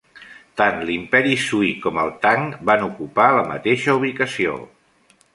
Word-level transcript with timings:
Tant 0.59 0.79
l'imperi 0.89 1.33
Sui 1.41 1.67
com 1.83 1.99
el 2.03 2.09
Tang 2.23 2.47
van 2.69 2.85
ocupa 2.85 3.27
la 3.35 3.43
mateixa 3.51 3.95
ubicació. 3.99 4.57